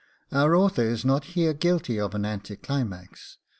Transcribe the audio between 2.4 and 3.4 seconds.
climax.